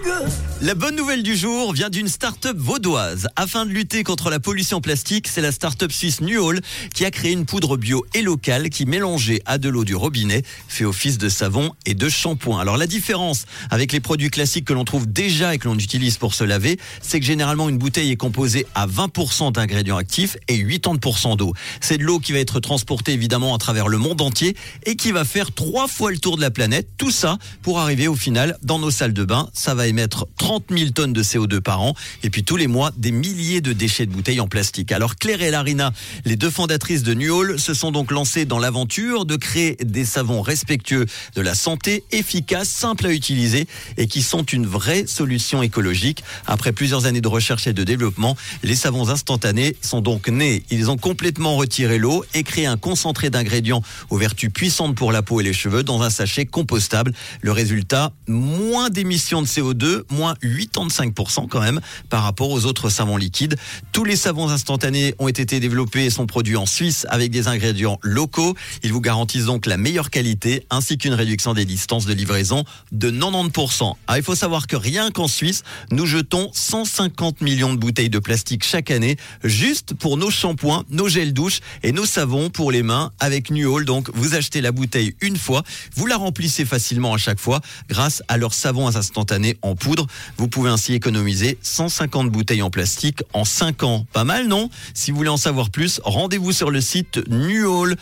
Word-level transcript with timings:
good. 0.00 0.47
La 0.60 0.74
bonne 0.74 0.96
nouvelle 0.96 1.22
du 1.22 1.36
jour 1.36 1.72
vient 1.72 1.88
d'une 1.88 2.08
start-up 2.08 2.56
vaudoise. 2.58 3.28
Afin 3.36 3.64
de 3.64 3.70
lutter 3.70 4.02
contre 4.02 4.28
la 4.28 4.40
pollution 4.40 4.80
plastique, 4.80 5.28
c'est 5.28 5.40
la 5.40 5.52
start-up 5.52 5.92
suisse 5.92 6.20
Nuol 6.20 6.60
qui 6.92 7.04
a 7.04 7.12
créé 7.12 7.30
une 7.30 7.46
poudre 7.46 7.76
bio 7.76 8.04
et 8.12 8.22
locale 8.22 8.68
qui, 8.68 8.84
mélangée 8.84 9.40
à 9.46 9.58
de 9.58 9.68
l'eau 9.68 9.84
du 9.84 9.94
robinet, 9.94 10.42
fait 10.66 10.84
office 10.84 11.16
de 11.16 11.28
savon 11.28 11.70
et 11.86 11.94
de 11.94 12.08
shampoing. 12.08 12.58
Alors 12.58 12.76
la 12.76 12.88
différence 12.88 13.46
avec 13.70 13.92
les 13.92 14.00
produits 14.00 14.30
classiques 14.30 14.64
que 14.64 14.72
l'on 14.72 14.82
trouve 14.82 15.06
déjà 15.06 15.54
et 15.54 15.58
que 15.58 15.68
l'on 15.68 15.78
utilise 15.78 16.16
pour 16.16 16.34
se 16.34 16.42
laver, 16.42 16.76
c'est 17.02 17.20
que 17.20 17.26
généralement 17.26 17.68
une 17.68 17.78
bouteille 17.78 18.10
est 18.10 18.16
composée 18.16 18.66
à 18.74 18.88
20% 18.88 19.52
d'ingrédients 19.52 19.96
actifs 19.96 20.36
et 20.48 20.60
80% 20.60 21.36
d'eau. 21.36 21.52
C'est 21.80 21.98
de 21.98 22.02
l'eau 22.02 22.18
qui 22.18 22.32
va 22.32 22.40
être 22.40 22.58
transportée 22.58 23.12
évidemment 23.12 23.54
à 23.54 23.58
travers 23.58 23.86
le 23.86 23.98
monde 23.98 24.20
entier 24.20 24.56
et 24.86 24.96
qui 24.96 25.12
va 25.12 25.24
faire 25.24 25.52
trois 25.52 25.86
fois 25.86 26.10
le 26.10 26.18
tour 26.18 26.36
de 26.36 26.42
la 26.42 26.50
planète. 26.50 26.88
Tout 26.98 27.12
ça 27.12 27.38
pour 27.62 27.78
arriver 27.78 28.08
au 28.08 28.16
final 28.16 28.58
dans 28.64 28.80
nos 28.80 28.90
salles 28.90 29.12
de 29.12 29.24
bain. 29.24 29.48
Ça 29.52 29.76
va 29.76 29.86
émettre 29.86 30.26
30 30.36 30.47
000 30.70 30.90
tonnes 30.90 31.12
de 31.12 31.22
CO2 31.22 31.60
par 31.60 31.82
an 31.82 31.94
et 32.22 32.30
puis 32.30 32.44
tous 32.44 32.56
les 32.56 32.66
mois 32.66 32.90
des 32.96 33.12
milliers 33.12 33.60
de 33.60 33.72
déchets 33.72 34.06
de 34.06 34.12
bouteilles 34.12 34.40
en 34.40 34.48
plastique. 34.48 34.92
Alors 34.92 35.16
Claire 35.16 35.42
et 35.42 35.50
Larina, 35.50 35.92
les 36.24 36.36
deux 36.36 36.50
fondatrices 36.50 37.02
de 37.02 37.14
Nuol, 37.14 37.58
se 37.58 37.74
sont 37.74 37.90
donc 37.90 38.10
lancées 38.10 38.44
dans 38.44 38.58
l'aventure 38.58 39.24
de 39.26 39.36
créer 39.36 39.76
des 39.82 40.04
savons 40.04 40.40
respectueux 40.40 41.06
de 41.34 41.42
la 41.42 41.54
santé, 41.54 42.04
efficaces, 42.12 42.68
simples 42.68 43.06
à 43.06 43.12
utiliser 43.12 43.66
et 43.96 44.06
qui 44.06 44.22
sont 44.22 44.42
une 44.42 44.66
vraie 44.66 45.06
solution 45.06 45.62
écologique. 45.62 46.22
Après 46.46 46.72
plusieurs 46.72 47.06
années 47.06 47.20
de 47.20 47.28
recherche 47.28 47.66
et 47.66 47.72
de 47.72 47.84
développement, 47.84 48.36
les 48.62 48.76
savons 48.76 49.10
instantanés 49.10 49.76
sont 49.82 50.00
donc 50.00 50.28
nés. 50.28 50.62
Ils 50.70 50.90
ont 50.90 50.96
complètement 50.96 51.56
retiré 51.56 51.98
l'eau 51.98 52.24
et 52.34 52.42
créé 52.42 52.66
un 52.66 52.76
concentré 52.76 53.30
d'ingrédients 53.30 53.82
aux 54.10 54.16
vertus 54.16 54.50
puissantes 54.52 54.94
pour 54.94 55.12
la 55.12 55.22
peau 55.22 55.40
et 55.40 55.44
les 55.44 55.52
cheveux 55.52 55.82
dans 55.82 56.02
un 56.02 56.10
sachet 56.10 56.46
compostable. 56.46 57.12
Le 57.42 57.52
résultat, 57.52 58.12
moins 58.26 58.88
d'émissions 58.88 59.42
de 59.42 59.46
CO2, 59.46 60.02
moins 60.10 60.34
85% 60.42 61.48
quand 61.48 61.60
même 61.60 61.80
par 62.10 62.22
rapport 62.22 62.50
aux 62.50 62.64
autres 62.64 62.90
savons 62.90 63.16
liquides. 63.16 63.56
Tous 63.92 64.04
les 64.04 64.16
savons 64.16 64.48
instantanés 64.48 65.14
ont 65.18 65.28
été 65.28 65.60
développés 65.60 66.04
et 66.04 66.10
sont 66.10 66.26
produits 66.26 66.56
en 66.56 66.66
Suisse 66.66 67.06
avec 67.08 67.30
des 67.30 67.48
ingrédients 67.48 67.98
locaux. 68.02 68.56
Ils 68.82 68.92
vous 68.92 69.00
garantissent 69.00 69.46
donc 69.46 69.66
la 69.66 69.76
meilleure 69.76 70.10
qualité 70.10 70.66
ainsi 70.70 70.98
qu'une 70.98 71.14
réduction 71.14 71.54
des 71.54 71.64
distances 71.64 72.06
de 72.06 72.12
livraison 72.12 72.64
de 72.92 73.10
90%. 73.10 73.94
Ah, 74.06 74.18
il 74.18 74.24
faut 74.24 74.34
savoir 74.34 74.66
que 74.66 74.76
rien 74.76 75.10
qu'en 75.10 75.28
Suisse, 75.28 75.62
nous 75.90 76.06
jetons 76.06 76.50
150 76.52 77.40
millions 77.40 77.72
de 77.72 77.78
bouteilles 77.78 78.10
de 78.10 78.18
plastique 78.18 78.64
chaque 78.64 78.90
année 78.90 79.16
juste 79.44 79.94
pour 79.94 80.16
nos 80.16 80.30
shampoings, 80.30 80.84
nos 80.90 81.08
gels 81.08 81.32
douche 81.32 81.60
et 81.82 81.92
nos 81.92 82.06
savons 82.06 82.50
pour 82.50 82.72
les 82.72 82.82
mains 82.82 83.10
avec 83.20 83.50
Nuol. 83.50 83.84
Donc 83.84 84.10
vous 84.14 84.34
achetez 84.34 84.60
la 84.60 84.72
bouteille 84.72 85.14
une 85.20 85.36
fois, 85.36 85.62
vous 85.94 86.06
la 86.06 86.16
remplissez 86.16 86.64
facilement 86.64 87.14
à 87.14 87.18
chaque 87.18 87.38
fois 87.38 87.60
grâce 87.88 88.22
à 88.28 88.36
leurs 88.36 88.54
savons 88.54 88.88
instantanés 88.88 89.56
en 89.62 89.74
poudre. 89.74 90.06
Vous 90.36 90.48
pouvez 90.48 90.70
ainsi 90.70 90.94
économiser 90.94 91.58
150 91.62 92.30
bouteilles 92.30 92.62
en 92.62 92.70
plastique 92.70 93.22
en 93.32 93.44
5 93.44 93.82
ans. 93.82 94.06
Pas 94.12 94.24
mal, 94.24 94.48
non? 94.48 94.70
Si 94.94 95.10
vous 95.10 95.16
voulez 95.16 95.28
en 95.28 95.36
savoir 95.36 95.70
plus, 95.70 96.00
rendez-vous 96.04 96.52
sur 96.52 96.70
le 96.70 96.80
site 96.80 97.20
nuol 97.28 97.96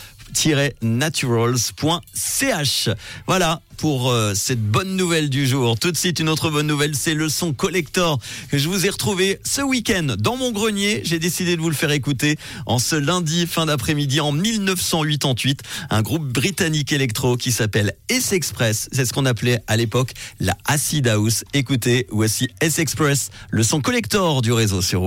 naturals.ch. 0.82 2.90
Voilà 3.26 3.60
pour 3.76 4.10
euh, 4.10 4.34
cette 4.34 4.62
bonne 4.62 4.96
nouvelle 4.96 5.30
du 5.30 5.46
jour. 5.46 5.78
Tout 5.78 5.92
de 5.92 5.96
suite, 5.96 6.20
une 6.20 6.28
autre 6.28 6.50
bonne 6.50 6.66
nouvelle, 6.66 6.94
c'est 6.94 7.14
le 7.14 7.28
son 7.28 7.52
collector 7.52 8.18
que 8.50 8.58
je 8.58 8.68
vous 8.68 8.86
ai 8.86 8.90
retrouvé 8.90 9.38
ce 9.44 9.60
week-end 9.62 10.16
dans 10.18 10.36
mon 10.36 10.52
grenier. 10.52 11.02
J'ai 11.04 11.18
décidé 11.18 11.56
de 11.56 11.60
vous 11.60 11.70
le 11.70 11.74
faire 11.74 11.90
écouter 11.90 12.36
en 12.66 12.78
ce 12.78 12.96
lundi 12.96 13.46
fin 13.46 13.66
d'après-midi 13.66 14.20
en 14.20 14.32
1988. 14.32 15.62
Un 15.90 16.02
groupe 16.02 16.26
britannique 16.26 16.92
électro 16.92 17.36
qui 17.36 17.52
s'appelle 17.52 17.94
S-Express. 18.08 18.88
C'est 18.92 19.04
ce 19.04 19.12
qu'on 19.12 19.26
appelait 19.26 19.60
à 19.66 19.76
l'époque 19.76 20.12
la 20.40 20.56
Acid 20.64 21.06
House. 21.08 21.44
Écoutez, 21.52 22.06
voici 22.10 22.48
S-Express, 22.60 23.30
le 23.50 23.62
son 23.62 23.80
collector 23.80 24.42
du 24.42 24.52
réseau 24.52 24.82
sur 24.82 25.00
Rouge. 25.00 25.04